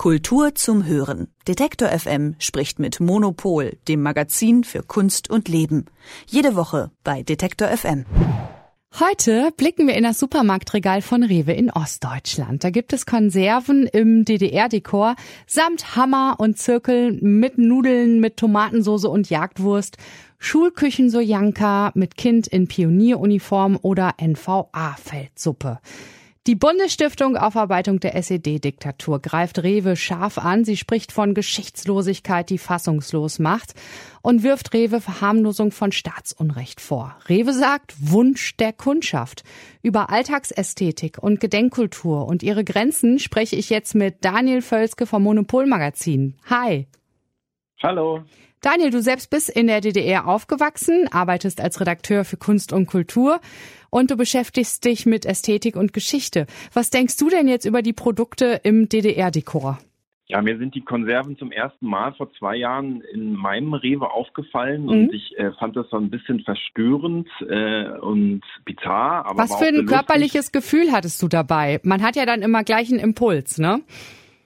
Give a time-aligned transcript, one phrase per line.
[0.00, 1.28] Kultur zum Hören.
[1.46, 5.84] Detektor FM spricht mit Monopol, dem Magazin für Kunst und Leben.
[6.26, 8.06] Jede Woche bei Detektor FM.
[8.98, 12.64] Heute blicken wir in das Supermarktregal von Rewe in Ostdeutschland.
[12.64, 15.16] Da gibt es Konserven im DDR-Dekor
[15.46, 19.98] samt Hammer und Zirkel mit Nudeln, mit Tomatensauce und Jagdwurst,
[20.38, 25.78] Schulküchen-Sojanka mit Kind in Pionieruniform oder NVA-Feldsuppe.
[26.46, 30.64] Die Bundesstiftung Aufarbeitung der SED-Diktatur greift Rewe scharf an.
[30.64, 33.74] Sie spricht von Geschichtslosigkeit, die fassungslos macht
[34.22, 37.14] und wirft Rewe Verharmlosung von Staatsunrecht vor.
[37.28, 39.44] Rewe sagt Wunsch der Kundschaft.
[39.82, 46.36] Über Alltagsästhetik und Gedenkkultur und ihre Grenzen spreche ich jetzt mit Daniel Völzke vom Monopolmagazin.
[46.48, 46.88] Hi.
[47.82, 48.24] Hallo.
[48.62, 53.40] Daniel, du selbst bist in der DDR aufgewachsen, arbeitest als Redakteur für Kunst und Kultur
[53.88, 56.46] und du beschäftigst dich mit Ästhetik und Geschichte.
[56.74, 59.78] Was denkst du denn jetzt über die Produkte im DDR-Dekor?
[60.26, 64.82] Ja, mir sind die Konserven zum ersten Mal vor zwei Jahren in meinem Rewe aufgefallen
[64.82, 64.88] Mhm.
[64.88, 69.24] und ich äh, fand das so ein bisschen verstörend äh, und bizarr.
[69.26, 71.80] Aber Was für ein körperliches Gefühl hattest du dabei?
[71.82, 73.80] Man hat ja dann immer gleich einen Impuls, ne?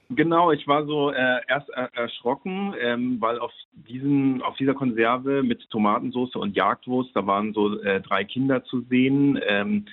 [0.09, 5.41] Genau, ich war so äh, erst er erschrocken, ähm, weil auf diesen, auf dieser Konserve
[5.43, 9.85] mit Tomatensauce und Jagdwurst, da waren so äh, drei Kinder zu sehen, ähm,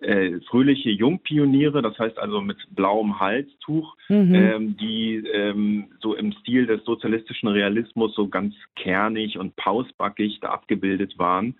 [0.00, 4.34] äh, fröhliche Jungpioniere, das heißt also mit blauem Halstuch, Mhm.
[4.34, 10.48] ähm, die ähm, so im Stil des sozialistischen Realismus so ganz kernig und pausbackig da
[10.50, 11.56] abgebildet waren.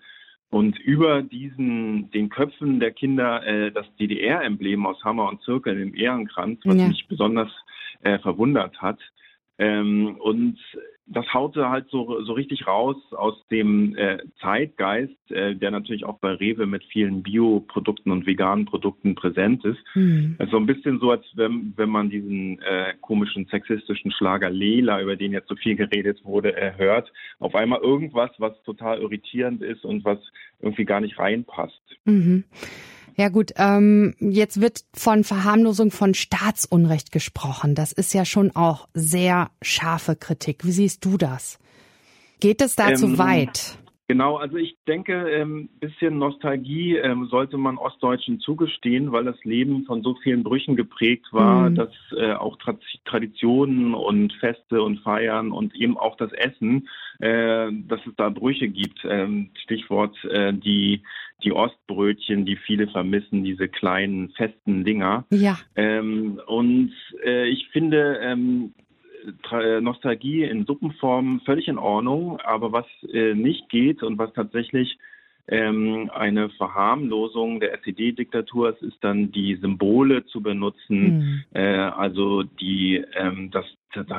[0.51, 5.93] Und über diesen, den Köpfen der Kinder äh, das DDR-Emblem aus Hammer und Zirkel im
[5.93, 6.87] Ehrenkranz, was Ja.
[6.87, 7.51] mich besonders
[8.03, 8.99] äh, verwundert hat.
[9.57, 10.57] Ähm, und
[11.05, 16.19] das haute halt so, so richtig raus aus dem äh, Zeitgeist, äh, der natürlich auch
[16.19, 19.79] bei Rewe mit vielen Bioprodukten und veganen Produkten präsent ist.
[19.93, 20.35] Hm.
[20.37, 25.15] Also ein bisschen so, als wenn, wenn man diesen äh, komischen sexistischen Schlager Lela, über
[25.15, 27.11] den jetzt so viel geredet wurde, äh, hört.
[27.39, 30.19] Auf einmal irgendwas, was total irritierend ist und was
[30.61, 31.81] irgendwie gar nicht reinpasst.
[32.05, 32.43] Mhm.
[33.19, 37.75] Ja gut, ähm, jetzt wird von Verharmlosung von Staatsunrecht gesprochen.
[37.75, 40.63] Das ist ja schon auch sehr scharfe Kritik.
[40.63, 41.59] Wie siehst du das?
[42.39, 43.77] Geht es da zu Ähm, weit?
[44.09, 49.83] Genau, also ich denke, ähm, bisschen Nostalgie ähm, sollte man Ostdeutschen zugestehen, weil das Leben
[49.83, 51.75] von so vielen Brüchen geprägt war, Mhm.
[51.75, 52.75] dass äh, auch Tra
[53.05, 56.89] Traditionen und Feste und Feiern und eben auch das Essen,
[57.19, 59.05] äh, dass es da Brüche gibt.
[59.07, 61.03] Ähm, Stichwort äh, die
[61.43, 65.23] die Ostbrötchen, die viele vermissen, diese kleinen festen Dinger.
[65.29, 65.57] Ja.
[66.47, 66.91] Und
[67.23, 68.19] ich finde
[69.81, 74.97] Nostalgie in Suppenform völlig in Ordnung, aber was äh, nicht geht und was tatsächlich
[75.47, 81.43] ähm, eine Verharmlosung der SED-Diktatur ist, ist dann die Symbole zu benutzen, Hm.
[81.53, 83.65] äh, also die, ähm, das,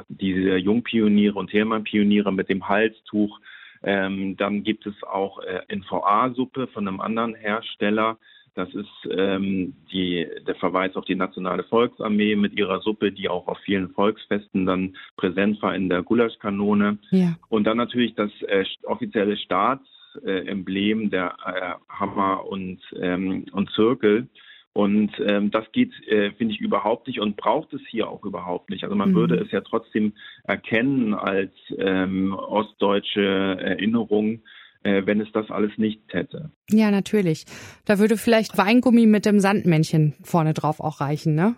[0.08, 3.38] diese Jungpioniere und Hermann-Pioniere mit dem Halstuch.
[3.82, 8.18] Ähm, dann gibt es auch äh, NVA-Suppe von einem anderen Hersteller.
[8.54, 13.46] Das ist ähm, die, der Verweis auf die Nationale Volksarmee mit ihrer Suppe, die auch
[13.46, 16.98] auf vielen Volksfesten dann präsent war in der Gulaschkanone.
[17.10, 17.36] Ja.
[17.48, 24.28] Und dann natürlich das äh, offizielle Staatsemblem der äh, Hammer und, ähm, und Zirkel.
[24.72, 28.70] Und ähm, das geht, äh, finde ich, überhaupt nicht und braucht es hier auch überhaupt
[28.70, 28.84] nicht.
[28.84, 29.14] Also man Mhm.
[29.14, 30.12] würde es ja trotzdem
[30.44, 34.38] erkennen als ähm, ostdeutsche Erinnerung, äh,
[34.82, 36.50] wenn es das alles nicht hätte.
[36.70, 37.44] Ja, natürlich.
[37.84, 41.54] Da würde vielleicht Weingummi mit dem Sandmännchen vorne drauf auch reichen, ne?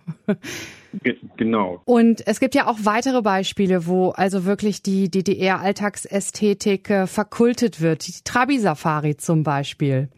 [1.03, 1.81] Ge genau.
[1.87, 8.06] Und es gibt ja auch weitere Beispiele, wo also wirklich die DDR-Alltagsästhetik äh, verkultet wird.
[8.06, 10.09] Die Trabi-Safari zum Beispiel.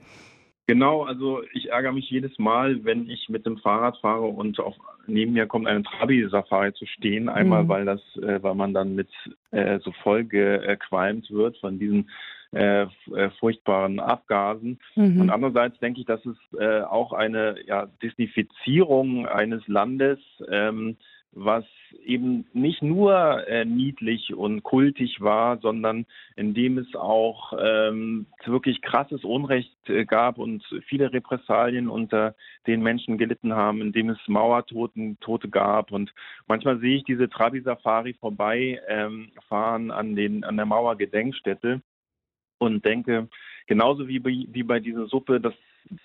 [0.67, 4.75] Genau, also ich ärgere mich jedes Mal, wenn ich mit dem Fahrrad fahre und auf,
[5.07, 7.29] neben mir kommt eine Trabi-Safari zu stehen.
[7.29, 7.69] Einmal, Mhm.
[7.69, 9.09] weil das, äh, weil man dann mit
[9.51, 12.09] äh, so voll gequalmt wird von diesen
[12.55, 14.79] äh, äh, furchtbaren Abgasen.
[14.95, 15.31] Und Mhm.
[15.31, 20.97] andererseits denke ich, dass es äh, auch eine ja, Disneyfizierung eines Landes, ähm,
[21.37, 21.65] was
[22.05, 26.07] eben nicht nur äh, niedlich und kultig war, sondern
[26.37, 32.35] in dem es auch ähm, wirklich krasses Unrecht äh, gab und viele Repressalien unter
[32.67, 35.91] den Menschen gelitten haben, in dem es Mauertoten Tote gab.
[35.91, 36.15] Und
[36.47, 41.83] manchmal sehe ich diese Trabi-Safari vorbei ähm, fahren an, den, an der Mauergedenkstätte
[42.59, 43.29] und denke,
[43.67, 45.55] genauso wie bei, wie bei dieser Suppe, das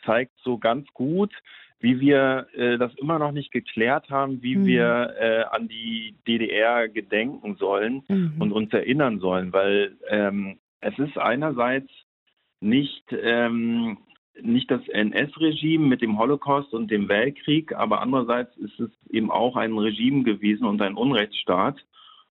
[0.05, 1.33] zeigt so ganz gut,
[1.79, 4.65] wie wir äh, das immer noch nicht geklärt haben, wie Mhm.
[4.65, 8.33] wir äh, an die DDR gedenken sollen Mhm.
[8.39, 11.89] und uns erinnern sollen, weil ähm, es ist einerseits
[12.59, 13.97] nicht ähm,
[14.41, 19.57] nicht das NS-Regime mit dem Holocaust und dem Weltkrieg, aber andererseits ist es eben auch
[19.57, 21.77] ein Regime gewesen und ein Unrechtsstaat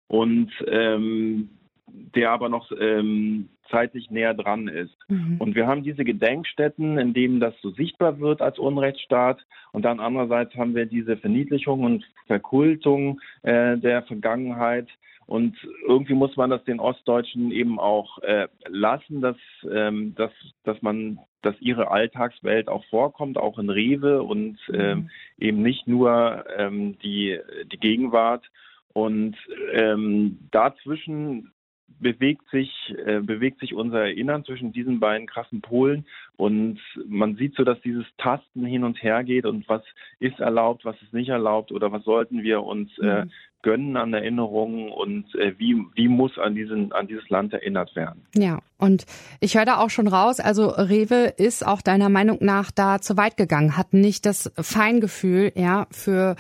[0.07, 1.51] und ähm,
[1.93, 4.97] der aber noch ähm, zeitlich näher dran ist.
[5.09, 5.37] Mhm.
[5.39, 9.45] Und wir haben diese Gedenkstätten, in denen das so sichtbar wird als Unrechtsstaat.
[9.73, 14.89] Und dann andererseits haben wir diese Verniedlichung und Verkultung äh, der Vergangenheit.
[15.27, 19.37] Und irgendwie muss man das den Ostdeutschen eben auch äh, lassen, dass,
[19.71, 20.33] ähm, dass,
[20.65, 25.11] dass man, dass ihre Alltagswelt auch vorkommt, auch in Rewe und mhm.
[25.39, 27.39] eben nicht nur ähm, die,
[27.71, 28.51] die Gegenwart.
[28.95, 29.37] Und
[29.75, 31.53] ähm, dazwischen
[32.01, 36.07] bewegt sich, äh, bewegt sich unser Erinnern zwischen diesen beiden krassen Polen
[36.37, 39.83] und man sieht so, dass dieses Tasten hin und her geht und was
[40.21, 43.31] ist erlaubt, was ist nicht erlaubt oder was sollten wir uns äh, mhm.
[43.63, 48.25] gönnen an Erinnerungen und äh, wie, wie muss an diesen, an dieses Land erinnert werden.
[48.35, 49.05] Ja, und
[49.41, 53.17] ich höre da auch schon raus, also Rewe ist auch deiner Meinung nach da zu
[53.17, 56.37] weit gegangen, hat nicht das Feingefühl, ja, für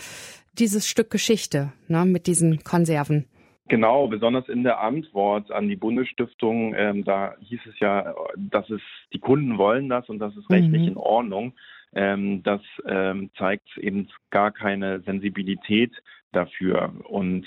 [0.58, 3.26] dieses Stück Geschichte, ne, mit diesen Konserven.
[3.68, 8.80] Genau, besonders in der Antwort an die Bundesstiftung, ähm, da hieß es ja, dass es
[9.12, 10.88] die Kunden wollen das und das ist rechtlich mhm.
[10.88, 11.52] in Ordnung.
[11.94, 15.92] Ähm, das ähm, zeigt eben gar keine Sensibilität
[16.32, 16.92] dafür.
[17.04, 17.46] Und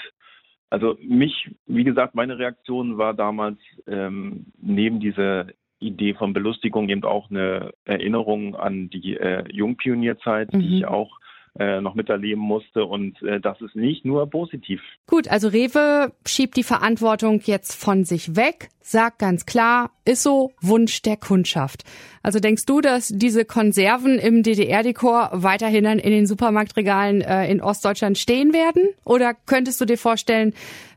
[0.69, 5.47] also mich, wie gesagt, meine Reaktion war damals ähm, neben dieser
[5.79, 10.59] Idee von Belustigung eben auch eine Erinnerung an die äh, Jungpionierzeit, mhm.
[10.59, 11.19] die ich auch
[11.59, 12.85] äh, noch miterleben musste.
[12.85, 14.81] Und äh, das ist nicht nur positiv.
[15.07, 20.53] Gut, also Rewe schiebt die Verantwortung jetzt von sich weg, sagt ganz klar, ist so
[20.61, 21.83] Wunsch der Kundschaft.
[22.23, 28.17] Also denkst du, dass diese Konserven im DDR-Dekor weiterhin in den Supermarktregalen äh, in Ostdeutschland
[28.17, 28.89] stehen werden?
[29.03, 30.53] Oder könntest du dir vorstellen,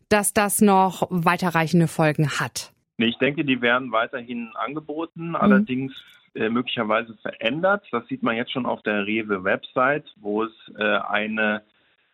[0.09, 2.73] dass das noch weiterreichende Folgen hat?
[2.97, 5.31] Ich denke, die werden weiterhin angeboten.
[5.31, 5.37] Mhm.
[5.37, 5.93] Allerdings
[6.35, 7.85] äh, möglicherweise verändert.
[7.91, 11.63] Das sieht man jetzt schon auf der Rewe-Website, wo es äh, eine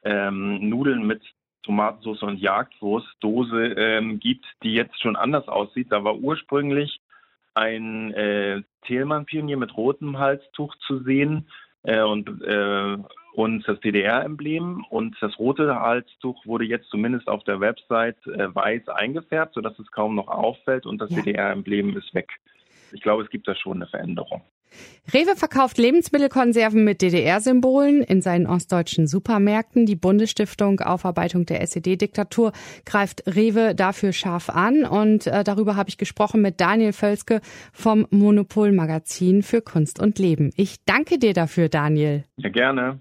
[0.02, 1.22] ähm, Nudeln mit
[1.62, 5.88] Tomatensauce und Jagdwurstdose ähm, gibt, die jetzt schon anders aussieht.
[5.90, 7.00] Da war ursprünglich
[7.54, 11.48] ein äh, Thielmann-Pionier mit rotem Halstuch zu sehen
[11.82, 12.96] äh, und, äh,
[13.34, 14.84] und das DDR-Emblem.
[14.88, 19.90] Und das rote Halstuch wurde jetzt zumindest auf der Website äh, weiß eingefärbt, sodass es
[19.90, 21.22] kaum noch auffällt und das ja.
[21.22, 22.30] DDR-Emblem ist weg
[22.92, 24.42] ich glaube, es gibt da schon eine Veränderung.
[25.12, 29.86] Rewe verkauft Lebensmittelkonserven mit DDR-Symbolen in seinen ostdeutschen Supermärkten.
[29.86, 32.52] Die Bundesstiftung Aufarbeitung der SED-Diktatur
[32.84, 34.84] greift Rewe dafür scharf an.
[34.84, 37.40] Und äh, darüber habe ich gesprochen mit Daniel Völzke
[37.72, 40.52] vom Monopol-Magazin für Kunst und Leben.
[40.56, 42.24] Ich danke dir dafür, Daniel.
[42.36, 43.00] Ja, gerne.